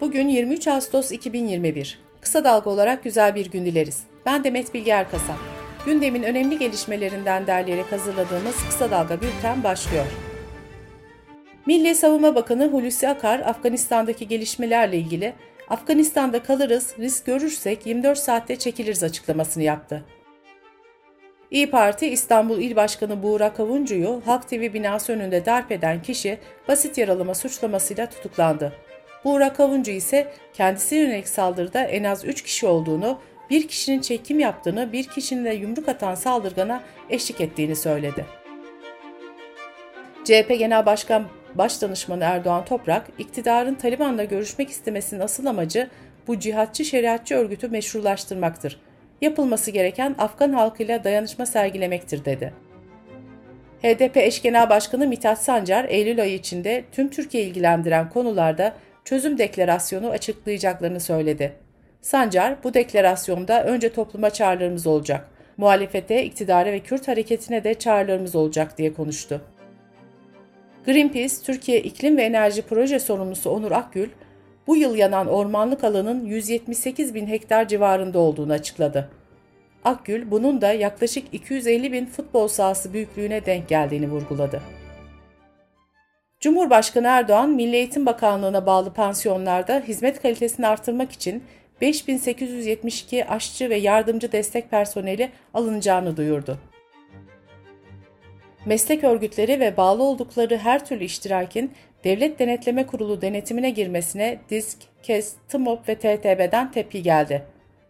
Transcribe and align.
Bugün 0.00 0.28
23 0.28 0.68
Ağustos 0.68 1.12
2021. 1.12 1.98
Kısa 2.20 2.44
dalga 2.44 2.70
olarak 2.70 3.04
güzel 3.04 3.34
bir 3.34 3.50
gün 3.50 3.64
dileriz. 3.66 4.02
Ben 4.26 4.44
Demet 4.44 4.74
Bilge 4.74 4.90
Erkasap. 4.90 5.36
Gündemin 5.86 6.22
önemli 6.22 6.58
gelişmelerinden 6.58 7.46
derleyerek 7.46 7.92
hazırladığımız 7.92 8.56
Kısa 8.68 8.90
Dalga 8.90 9.20
Bülten 9.20 9.64
başlıyor. 9.64 10.06
Milli 11.66 11.94
Savunma 11.94 12.34
Bakanı 12.34 12.68
Hulusi 12.68 13.08
Akar, 13.08 13.40
Afganistan'daki 13.40 14.28
gelişmelerle 14.28 14.96
ilgili 14.96 15.32
Afganistan'da 15.68 16.42
kalırız, 16.42 16.94
risk 16.98 17.26
görürsek 17.26 17.86
24 17.86 18.18
saatte 18.18 18.56
çekiliriz 18.56 19.02
açıklamasını 19.02 19.62
yaptı. 19.62 20.04
İyi 21.50 21.70
Parti 21.70 22.06
İstanbul 22.06 22.58
İl 22.58 22.76
Başkanı 22.76 23.22
Buğra 23.22 23.52
Kavuncu'yu 23.52 24.22
Halk 24.24 24.48
TV 24.48 24.74
binası 24.74 25.12
önünde 25.12 25.46
darp 25.46 25.72
eden 25.72 26.02
kişi 26.02 26.38
basit 26.68 26.98
yaralama 26.98 27.34
suçlamasıyla 27.34 28.06
tutuklandı. 28.06 28.72
Buğra 29.24 29.52
Kavuncu 29.52 29.90
ise 29.90 30.32
kendisi 30.52 30.94
yönelik 30.94 31.28
saldırıda 31.28 31.82
en 31.82 32.04
az 32.04 32.24
3 32.24 32.42
kişi 32.42 32.66
olduğunu, 32.66 33.18
bir 33.50 33.68
kişinin 33.68 34.00
çekim 34.00 34.38
yaptığını, 34.38 34.92
bir 34.92 35.04
kişinin 35.04 35.44
de 35.44 35.50
yumruk 35.50 35.88
atan 35.88 36.14
saldırgana 36.14 36.82
eşlik 37.10 37.40
ettiğini 37.40 37.76
söyledi. 37.76 38.26
CHP 40.24 40.58
Genel 40.58 40.86
Başkan 40.86 41.24
Başdanışmanı 41.54 42.24
Erdoğan 42.24 42.64
Toprak, 42.64 43.06
iktidarın 43.18 43.74
Taliban'la 43.74 44.24
görüşmek 44.24 44.70
istemesinin 44.70 45.20
asıl 45.20 45.46
amacı 45.46 45.90
bu 46.26 46.38
cihatçı 46.38 46.84
şeriatçı 46.84 47.34
örgütü 47.34 47.68
meşrulaştırmaktır. 47.68 48.80
Yapılması 49.20 49.70
gereken 49.70 50.14
Afgan 50.18 50.52
halkıyla 50.52 51.04
dayanışma 51.04 51.46
sergilemektir 51.46 52.24
dedi. 52.24 52.52
HDP 53.82 54.16
eş 54.16 54.42
genel 54.42 54.70
başkanı 54.70 55.06
Mithat 55.06 55.42
Sancar, 55.42 55.84
Eylül 55.84 56.22
ayı 56.22 56.34
içinde 56.34 56.84
tüm 56.92 57.10
Türkiye 57.10 57.44
ilgilendiren 57.44 58.08
konularda 58.08 58.74
çözüm 59.10 59.38
deklarasyonu 59.38 60.10
açıklayacaklarını 60.10 61.00
söyledi. 61.00 61.52
Sancar, 62.00 62.64
bu 62.64 62.74
deklarasyonda 62.74 63.64
önce 63.64 63.92
topluma 63.92 64.30
çağrılarımız 64.30 64.86
olacak, 64.86 65.28
muhalefete, 65.56 66.24
iktidara 66.24 66.72
ve 66.72 66.80
Kürt 66.80 67.08
hareketine 67.08 67.64
de 67.64 67.74
çağrılarımız 67.74 68.34
olacak 68.34 68.78
diye 68.78 68.94
konuştu. 68.94 69.40
Greenpeace, 70.86 71.34
Türkiye 71.44 71.82
İklim 71.82 72.16
ve 72.16 72.22
Enerji 72.22 72.62
Proje 72.62 73.00
Sorumlusu 73.00 73.50
Onur 73.50 73.72
Akgül, 73.72 74.08
bu 74.66 74.76
yıl 74.76 74.94
yanan 74.94 75.26
ormanlık 75.26 75.84
alanın 75.84 76.24
178 76.24 77.14
bin 77.14 77.26
hektar 77.26 77.68
civarında 77.68 78.18
olduğunu 78.18 78.52
açıkladı. 78.52 79.10
Akgül, 79.84 80.30
bunun 80.30 80.60
da 80.60 80.72
yaklaşık 80.72 81.24
250 81.32 81.92
bin 81.92 82.06
futbol 82.06 82.48
sahası 82.48 82.92
büyüklüğüne 82.92 83.46
denk 83.46 83.68
geldiğini 83.68 84.10
vurguladı. 84.10 84.79
Cumhurbaşkanı 86.40 87.06
Erdoğan, 87.06 87.50
Milli 87.50 87.76
Eğitim 87.76 88.06
Bakanlığı'na 88.06 88.66
bağlı 88.66 88.92
pansiyonlarda 88.92 89.82
hizmet 89.88 90.22
kalitesini 90.22 90.66
artırmak 90.66 91.12
için 91.12 91.44
5872 91.80 93.26
aşçı 93.26 93.70
ve 93.70 93.76
yardımcı 93.76 94.32
destek 94.32 94.70
personeli 94.70 95.30
alınacağını 95.54 96.16
duyurdu. 96.16 96.58
Meslek 98.66 99.04
örgütleri 99.04 99.60
ve 99.60 99.76
bağlı 99.76 100.02
oldukları 100.02 100.56
her 100.56 100.86
türlü 100.86 101.04
iştirakin 101.04 101.72
Devlet 102.04 102.38
Denetleme 102.38 102.86
Kurulu 102.86 103.22
denetimine 103.22 103.70
girmesine 103.70 104.38
DİSK, 104.50 104.78
KES, 105.02 105.34
TMOP 105.48 105.88
ve 105.88 105.94
TTB'den 105.94 106.72
tepki 106.72 107.02
geldi. 107.02 107.44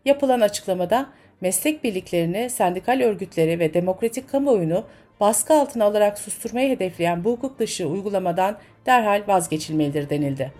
Yapılan 0.05 0.41
açıklamada 0.41 1.11
meslek 1.41 1.85
birliklerini, 1.85 2.51
sendikal 2.51 3.01
örgütleri 3.01 3.59
ve 3.59 3.75
demokratik 3.75 4.29
kamuoyunu 4.29 4.85
baskı 5.21 5.55
altına 5.55 5.85
alarak 5.85 6.19
susturmayı 6.19 6.71
hedefleyen 6.71 7.25
bu 7.25 7.33
hukuk 7.33 7.59
dışı 7.59 7.87
uygulamadan 7.87 8.59
derhal 8.87 9.23
vazgeçilmelidir 9.27 10.11
denildi. 10.11 10.53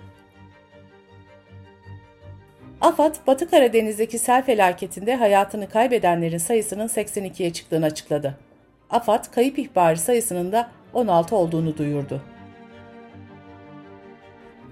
AFAD, 2.81 3.15
Batı 3.27 3.51
Karadeniz'deki 3.51 4.19
sel 4.19 4.45
felaketinde 4.45 5.17
hayatını 5.17 5.69
kaybedenlerin 5.69 6.39
sayısının 6.39 6.89
82'ye 6.89 7.53
çıktığını 7.53 7.85
açıkladı. 7.87 8.39
AFAD, 8.91 9.25
kayıp 9.33 9.59
ihbarı 9.59 9.99
sayısının 9.99 10.53
da 10.53 10.71
16 10.95 11.37
olduğunu 11.37 11.77
duyurdu. 11.77 12.23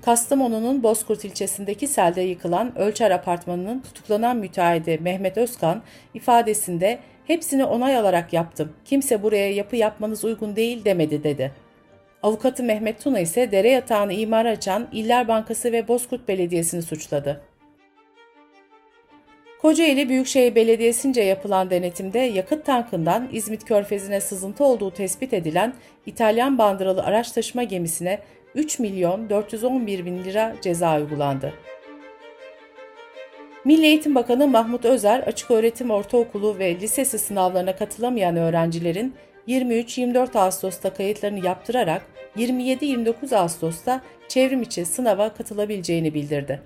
Kastamonu'nun 0.02 0.82
Bozkurt 0.82 1.24
ilçesindeki 1.24 1.86
selde 1.86 2.20
yıkılan 2.20 2.78
Ölçer 2.78 3.10
Apartmanı'nın 3.10 3.80
tutuklanan 3.80 4.36
müteahhidi 4.36 4.98
Mehmet 5.02 5.38
Özkan 5.38 5.82
ifadesinde 6.14 6.98
hepsini 7.28 7.64
onay 7.64 7.96
alarak 7.96 8.32
yaptım. 8.32 8.72
Kimse 8.84 9.22
buraya 9.22 9.52
yapı 9.52 9.76
yapmanız 9.76 10.24
uygun 10.24 10.56
değil 10.56 10.84
demedi 10.84 11.24
dedi. 11.24 11.52
Avukatı 12.22 12.62
Mehmet 12.62 13.00
Tuna 13.02 13.20
ise 13.20 13.52
dere 13.52 13.70
yatağını 13.70 14.12
imar 14.12 14.46
açan 14.46 14.88
İller 14.92 15.28
Bankası 15.28 15.72
ve 15.72 15.88
Bozkurt 15.88 16.28
Belediyesi'ni 16.28 16.82
suçladı. 16.82 17.40
Kocaeli 19.62 20.08
Büyükşehir 20.08 20.54
Belediyesi'nce 20.54 21.22
yapılan 21.22 21.70
denetimde 21.70 22.18
yakıt 22.18 22.66
tankından 22.66 23.28
İzmit 23.32 23.64
Körfezi'ne 23.64 24.20
sızıntı 24.20 24.64
olduğu 24.64 24.90
tespit 24.90 25.32
edilen 25.32 25.74
İtalyan 26.06 26.58
bandıralı 26.58 27.02
araç 27.02 27.32
taşıma 27.32 27.62
gemisine 27.62 28.18
3 28.54 28.78
milyon 28.78 29.30
411 29.30 30.04
bin 30.04 30.24
lira 30.24 30.54
ceza 30.62 31.00
uygulandı. 31.00 31.52
Milli 33.68 33.86
Eğitim 33.86 34.14
Bakanı 34.14 34.48
Mahmut 34.48 34.84
Özer, 34.84 35.20
açık 35.20 35.50
öğretim 35.50 35.90
ortaokulu 35.90 36.58
ve 36.58 36.80
lisesi 36.80 37.18
sınavlarına 37.18 37.76
katılamayan 37.76 38.36
öğrencilerin 38.36 39.14
23-24 39.48 40.38
Ağustos'ta 40.38 40.94
kayıtlarını 40.94 41.46
yaptırarak 41.46 42.02
27-29 42.36 43.36
Ağustos'ta 43.36 44.00
çevrim 44.28 44.62
içi 44.62 44.84
sınava 44.84 45.34
katılabileceğini 45.34 46.14
bildirdi. 46.14 46.62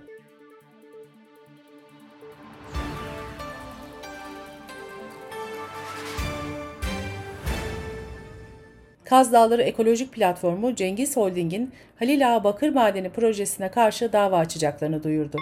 Kaz 9.04 9.32
Dağları 9.32 9.62
Ekolojik 9.62 10.12
Platformu 10.12 10.74
Cengiz 10.74 11.16
Holding'in 11.16 11.72
Halil 11.98 12.34
Ağa 12.36 12.44
Bakır 12.44 12.68
Madeni 12.68 13.10
projesine 13.10 13.70
karşı 13.70 14.12
dava 14.12 14.38
açacaklarını 14.38 15.02
duyurdu. 15.02 15.38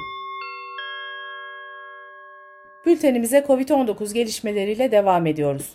Bültenimize 2.87 3.39
COVID-19 3.39 4.15
gelişmeleriyle 4.15 4.93
devam 4.93 5.27
ediyoruz. 5.27 5.69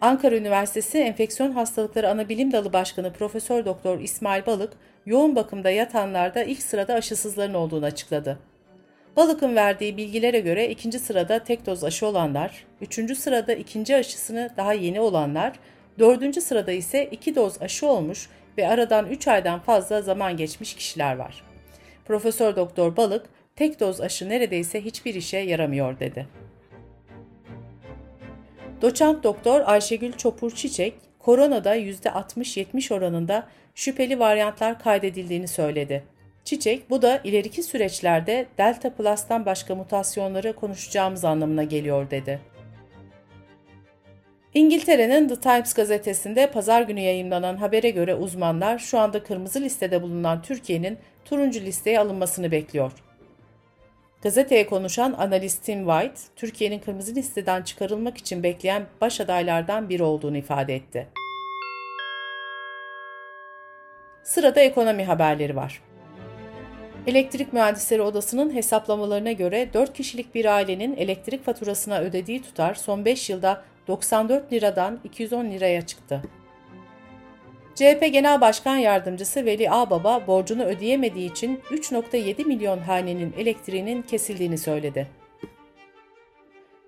Ankara 0.00 0.36
Üniversitesi 0.36 0.98
Enfeksiyon 0.98 1.52
Hastalıkları 1.52 2.10
Anabilim 2.10 2.52
Dalı 2.52 2.72
Başkanı 2.72 3.12
Profesör 3.12 3.64
Doktor 3.64 4.00
İsmail 4.00 4.46
Balık, 4.46 4.72
yoğun 5.06 5.36
bakımda 5.36 5.70
yatanlarda 5.70 6.44
ilk 6.44 6.62
sırada 6.62 6.94
aşısızların 6.94 7.54
olduğunu 7.54 7.84
açıkladı. 7.84 8.38
Balık'ın 9.16 9.56
verdiği 9.56 9.96
bilgilere 9.96 10.40
göre 10.40 10.68
ikinci 10.68 10.98
sırada 10.98 11.44
tek 11.44 11.66
doz 11.66 11.84
aşı 11.84 12.06
olanlar, 12.06 12.66
üçüncü 12.80 13.14
sırada 13.16 13.52
ikinci 13.52 13.96
aşısını 13.96 14.50
daha 14.56 14.72
yeni 14.72 15.00
olanlar, 15.00 15.52
dördüncü 15.98 16.40
sırada 16.40 16.72
ise 16.72 17.08
iki 17.10 17.34
doz 17.34 17.62
aşı 17.62 17.86
olmuş 17.86 18.28
ve 18.58 18.68
aradan 18.68 19.06
3 19.06 19.28
aydan 19.28 19.60
fazla 19.60 20.02
zaman 20.02 20.36
geçmiş 20.36 20.74
kişiler 20.74 21.16
var. 21.16 21.44
Profesör 22.04 22.56
Doktor 22.56 22.96
Balık, 22.96 23.26
tek 23.58 23.80
doz 23.80 24.00
aşı 24.00 24.28
neredeyse 24.28 24.84
hiçbir 24.84 25.14
işe 25.14 25.38
yaramıyor 25.38 26.00
dedi. 26.00 26.26
Doçent 28.82 29.24
Doktor 29.24 29.60
Ayşegül 29.66 30.12
Çopur 30.12 30.50
Çiçek, 30.50 30.94
koronada 31.18 31.76
%60-70 31.76 32.94
oranında 32.94 33.48
şüpheli 33.74 34.18
varyantlar 34.18 34.78
kaydedildiğini 34.78 35.48
söyledi. 35.48 36.04
Çiçek, 36.44 36.90
bu 36.90 37.02
da 37.02 37.20
ileriki 37.24 37.62
süreçlerde 37.62 38.46
Delta 38.58 38.94
Plus'tan 38.94 39.46
başka 39.46 39.74
mutasyonları 39.74 40.52
konuşacağımız 40.52 41.24
anlamına 41.24 41.64
geliyor 41.64 42.10
dedi. 42.10 42.40
İngiltere'nin 44.54 45.28
The 45.28 45.40
Times 45.40 45.74
gazetesinde 45.74 46.50
pazar 46.50 46.82
günü 46.82 47.00
yayınlanan 47.00 47.56
habere 47.56 47.90
göre 47.90 48.14
uzmanlar 48.14 48.78
şu 48.78 48.98
anda 48.98 49.22
kırmızı 49.22 49.60
listede 49.60 50.02
bulunan 50.02 50.42
Türkiye'nin 50.42 50.98
turuncu 51.24 51.60
listeye 51.60 52.00
alınmasını 52.00 52.50
bekliyor. 52.50 52.92
Gazeteye 54.22 54.66
konuşan 54.66 55.12
analist 55.12 55.64
Tim 55.64 55.86
White, 55.86 56.20
Türkiye'nin 56.36 56.78
kırmızı 56.78 57.14
listeden 57.14 57.62
çıkarılmak 57.62 58.18
için 58.18 58.42
bekleyen 58.42 58.86
baş 59.00 59.20
adaylardan 59.20 59.88
biri 59.88 60.02
olduğunu 60.02 60.36
ifade 60.36 60.74
etti. 60.74 61.08
Sırada 64.22 64.60
ekonomi 64.60 65.04
haberleri 65.04 65.56
var. 65.56 65.82
Elektrik 67.06 67.52
Mühendisleri 67.52 68.02
Odası'nın 68.02 68.54
hesaplamalarına 68.54 69.32
göre 69.32 69.68
4 69.74 69.92
kişilik 69.92 70.34
bir 70.34 70.44
ailenin 70.44 70.96
elektrik 70.96 71.44
faturasına 71.44 72.00
ödediği 72.00 72.42
tutar 72.42 72.74
son 72.74 73.04
5 73.04 73.30
yılda 73.30 73.64
94 73.88 74.52
liradan 74.52 75.00
210 75.04 75.50
liraya 75.50 75.86
çıktı. 75.86 76.22
CHP 77.78 78.12
Genel 78.12 78.40
Başkan 78.40 78.76
Yardımcısı 78.76 79.44
Veli 79.44 79.70
Ağbaba 79.70 80.26
borcunu 80.26 80.64
ödeyemediği 80.64 81.30
için 81.30 81.60
3.7 81.70 82.44
milyon 82.44 82.78
hanenin 82.78 83.34
elektriğinin 83.38 84.02
kesildiğini 84.02 84.58
söyledi. 84.58 85.06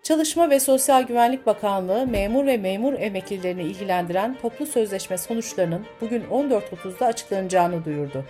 Çalışma 0.03 0.51
ve 0.51 0.61
Sosyal 0.61 1.03
Güvenlik 1.03 1.47
Bakanlığı 1.47 2.07
memur 2.07 2.47
ve 2.47 2.57
memur 2.57 2.93
emeklilerini 2.93 3.63
ilgilendiren 3.63 4.37
toplu 4.43 4.67
sözleşme 4.67 5.19
sonuçlarının 5.19 5.87
bugün 6.01 6.23
14.30'da 6.23 7.07
açıklanacağını 7.07 7.85
duyurdu. 7.85 8.25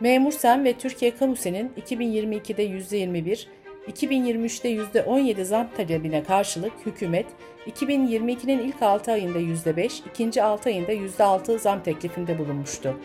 Memur 0.00 0.32
Sen 0.32 0.64
ve 0.64 0.72
Türkiye 0.72 1.16
Kamu 1.16 1.36
Sen'in 1.36 1.72
2022'de 1.86 2.66
%21, 2.66 3.46
2023'te 3.92 4.70
%17 4.70 5.44
zam 5.44 5.68
talebine 5.76 6.22
karşılık 6.22 6.72
hükümet 6.86 7.26
2022'nin 7.66 8.58
ilk 8.58 8.82
6 8.82 9.12
ayında 9.12 9.38
%5, 9.40 10.02
ikinci 10.10 10.42
6 10.42 10.68
ayında 10.68 10.92
%6 10.92 11.58
zam 11.58 11.82
teklifinde 11.82 12.38
bulunmuştu. 12.38 12.96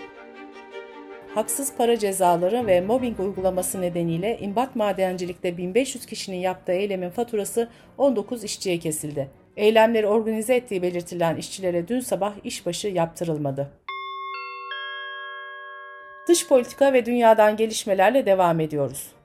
Haksız 1.36 1.76
para 1.78 2.00
cezaları 2.00 2.68
ve 2.68 2.82
mobbing 2.82 3.20
uygulaması 3.20 3.82
nedeniyle 3.82 4.40
imbat 4.40 4.76
madencilikte 4.76 5.58
1500 5.58 6.06
kişinin 6.06 6.38
yaptığı 6.38 6.72
eylemin 6.72 7.10
faturası 7.10 7.70
19 7.98 8.44
işçiye 8.44 8.80
kesildi. 8.80 9.28
Eylemleri 9.58 10.08
organize 10.08 10.56
ettiği 10.56 10.82
belirtilen 10.82 11.36
işçilere 11.36 11.88
dün 11.88 12.00
sabah 12.00 12.34
işbaşı 12.44 12.88
yaptırılmadı. 12.88 13.72
Dış 16.28 16.48
politika 16.48 16.94
ve 16.94 17.06
dünyadan 17.06 17.58
gelişmelerle 17.58 18.26
devam 18.26 18.60
ediyoruz. 18.60 19.21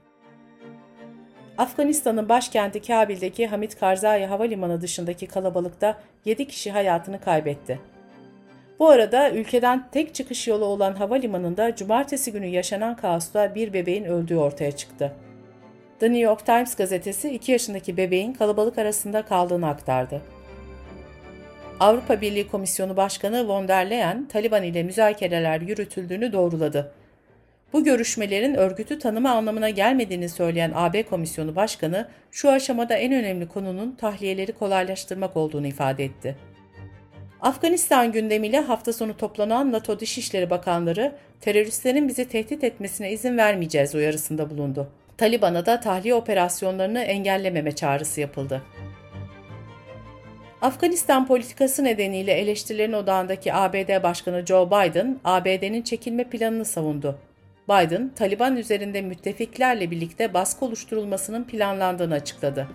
Afganistan'ın 1.58 2.28
başkenti 2.28 2.82
Kabil'deki 2.82 3.46
Hamid 3.46 3.72
Karzai 3.72 4.26
Havalimanı 4.26 4.80
dışındaki 4.80 5.26
kalabalıkta 5.26 5.98
7 6.24 6.48
kişi 6.48 6.70
hayatını 6.70 7.20
kaybetti. 7.20 7.80
Bu 8.78 8.88
arada 8.88 9.30
ülkeden 9.30 9.88
tek 9.92 10.14
çıkış 10.14 10.48
yolu 10.48 10.64
olan 10.64 10.94
havalimanında 10.94 11.76
cumartesi 11.76 12.32
günü 12.32 12.46
yaşanan 12.46 12.96
kaosta 12.96 13.54
bir 13.54 13.72
bebeğin 13.72 14.04
öldüğü 14.04 14.36
ortaya 14.36 14.72
çıktı. 14.72 15.12
The 16.00 16.06
New 16.06 16.20
York 16.20 16.46
Times 16.46 16.76
gazetesi 16.76 17.30
2 17.30 17.52
yaşındaki 17.52 17.96
bebeğin 17.96 18.32
kalabalık 18.32 18.78
arasında 18.78 19.22
kaldığını 19.22 19.68
aktardı. 19.68 20.22
Avrupa 21.80 22.20
Birliği 22.20 22.48
Komisyonu 22.48 22.96
Başkanı 22.96 23.48
von 23.48 23.68
der 23.68 23.90
Leyen, 23.90 24.28
Taliban 24.28 24.62
ile 24.62 24.82
müzakereler 24.82 25.60
yürütüldüğünü 25.60 26.32
doğruladı. 26.32 26.92
Bu 27.76 27.84
görüşmelerin 27.84 28.54
örgütü 28.54 28.98
tanıma 28.98 29.30
anlamına 29.30 29.70
gelmediğini 29.70 30.28
söyleyen 30.28 30.72
AB 30.74 31.02
Komisyonu 31.02 31.56
Başkanı, 31.56 32.08
şu 32.30 32.50
aşamada 32.50 32.96
en 32.96 33.12
önemli 33.12 33.48
konunun 33.48 33.92
tahliyeleri 33.92 34.52
kolaylaştırmak 34.52 35.36
olduğunu 35.36 35.66
ifade 35.66 36.04
etti. 36.04 36.36
Afganistan 37.40 38.12
gündemiyle 38.12 38.60
hafta 38.60 38.92
sonu 38.92 39.16
toplanan 39.16 39.72
NATO 39.72 40.00
Dışişleri 40.00 40.50
Bakanları, 40.50 41.12
teröristlerin 41.40 42.08
bizi 42.08 42.28
tehdit 42.28 42.64
etmesine 42.64 43.12
izin 43.12 43.38
vermeyeceğiz 43.38 43.94
uyarısında 43.94 44.50
bulundu. 44.50 44.90
Taliban'a 45.18 45.66
da 45.66 45.80
tahliye 45.80 46.14
operasyonlarını 46.14 47.00
engellememe 47.00 47.72
çağrısı 47.72 48.20
yapıldı. 48.20 48.62
Afganistan 50.62 51.26
politikası 51.26 51.84
nedeniyle 51.84 52.32
eleştirilerin 52.32 52.92
odağındaki 52.92 53.54
ABD 53.54 54.02
Başkanı 54.02 54.46
Joe 54.46 54.66
Biden, 54.66 55.20
ABD'nin 55.24 55.82
çekilme 55.82 56.24
planını 56.24 56.64
savundu. 56.64 57.18
Biden, 57.68 58.10
Taliban 58.16 58.56
üzerinde 58.56 59.02
müttefiklerle 59.02 59.90
birlikte 59.90 60.34
baskı 60.34 60.64
oluşturulmasının 60.64 61.44
planlandığını 61.44 62.14
açıkladı. 62.14 62.68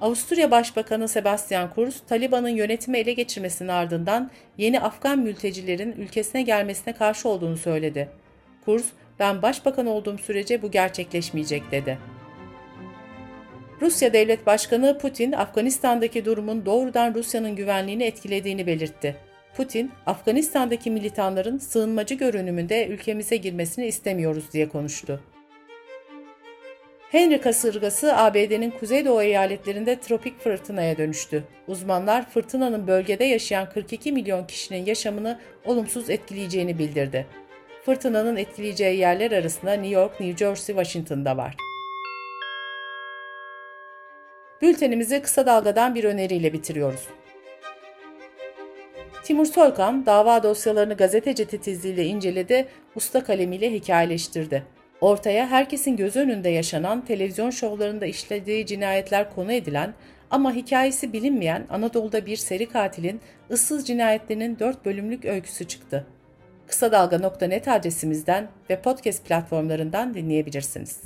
Avusturya 0.00 0.50
Başbakanı 0.50 1.08
Sebastian 1.08 1.70
Kurz, 1.74 2.02
Taliban'ın 2.08 2.48
yönetimi 2.48 2.98
ele 2.98 3.12
geçirmesinin 3.12 3.68
ardından 3.68 4.30
yeni 4.58 4.80
Afgan 4.80 5.18
mültecilerin 5.18 5.92
ülkesine 5.92 6.42
gelmesine 6.42 6.94
karşı 6.94 7.28
olduğunu 7.28 7.56
söyledi. 7.56 8.08
Kurz, 8.64 8.84
ben 9.18 9.42
başbakan 9.42 9.86
olduğum 9.86 10.18
sürece 10.18 10.62
bu 10.62 10.70
gerçekleşmeyecek 10.70 11.70
dedi. 11.70 11.98
Rusya 13.80 14.12
Devlet 14.12 14.46
Başkanı 14.46 14.98
Putin, 14.98 15.32
Afganistan'daki 15.32 16.24
durumun 16.24 16.66
doğrudan 16.66 17.14
Rusya'nın 17.14 17.56
güvenliğini 17.56 18.04
etkilediğini 18.04 18.66
belirtti. 18.66 19.16
Putin, 19.56 19.90
Afganistan'daki 20.06 20.90
militanların 20.90 21.58
sığınmacı 21.58 22.14
görünümünde 22.14 22.86
ülkemize 22.86 23.36
girmesini 23.36 23.86
istemiyoruz 23.86 24.52
diye 24.52 24.68
konuştu. 24.68 25.20
Henry 27.10 27.40
kasırgası 27.40 28.16
ABD'nin 28.16 28.70
kuzeydoğu 28.70 29.22
eyaletlerinde 29.22 30.00
tropik 30.00 30.40
fırtınaya 30.40 30.98
dönüştü. 30.98 31.44
Uzmanlar 31.68 32.30
fırtınanın 32.30 32.86
bölgede 32.86 33.24
yaşayan 33.24 33.68
42 33.68 34.12
milyon 34.12 34.46
kişinin 34.46 34.86
yaşamını 34.86 35.38
olumsuz 35.64 36.10
etkileyeceğini 36.10 36.78
bildirdi. 36.78 37.26
Fırtınanın 37.84 38.36
etkileyeceği 38.36 38.98
yerler 38.98 39.32
arasında 39.32 39.72
New 39.72 39.94
York, 39.94 40.20
New 40.20 40.36
Jersey, 40.46 40.76
Washington'da 40.76 41.36
var. 41.36 41.56
Bültenimizi 44.62 45.22
kısa 45.22 45.46
dalgadan 45.46 45.94
bir 45.94 46.04
öneriyle 46.04 46.52
bitiriyoruz. 46.52 47.08
Timur 49.26 49.46
Soykan 49.46 50.06
dava 50.06 50.42
dosyalarını 50.42 50.94
gazeteci 50.94 51.46
titizliğiyle 51.46 52.04
inceledi, 52.04 52.68
usta 52.94 53.24
kalemiyle 53.24 53.72
hikayeleştirdi. 53.72 54.62
Ortaya 55.00 55.46
herkesin 55.46 55.96
göz 55.96 56.16
önünde 56.16 56.48
yaşanan 56.48 57.04
televizyon 57.04 57.50
şovlarında 57.50 58.06
işlediği 58.06 58.66
cinayetler 58.66 59.34
konu 59.34 59.52
edilen 59.52 59.94
ama 60.30 60.52
hikayesi 60.52 61.12
bilinmeyen 61.12 61.66
Anadolu'da 61.70 62.26
bir 62.26 62.36
seri 62.36 62.68
katilin 62.68 63.20
ıssız 63.50 63.86
cinayetlerinin 63.86 64.58
4 64.58 64.84
bölümlük 64.84 65.24
öyküsü 65.24 65.68
çıktı. 65.68 66.06
Kısa 66.66 66.92
Dalga.net 66.92 67.68
adresimizden 67.68 68.48
ve 68.70 68.80
podcast 68.82 69.24
platformlarından 69.24 70.14
dinleyebilirsiniz. 70.14 71.00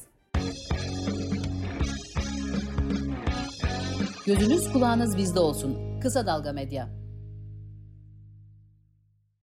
Gözünüz 4.26 4.72
kulağınız 4.72 5.16
bizde 5.16 5.40
olsun. 5.40 6.00
Kısa 6.00 6.26
Dalga 6.26 6.52
Medya. 6.52 6.99